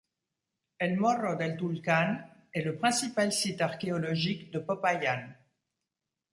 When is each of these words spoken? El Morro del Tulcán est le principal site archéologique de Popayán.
El 0.85 0.95
Morro 0.97 1.33
del 1.41 1.55
Tulcán 1.55 2.27
est 2.55 2.63
le 2.63 2.75
principal 2.75 3.31
site 3.31 3.61
archéologique 3.61 4.49
de 4.51 4.57
Popayán. 4.57 5.35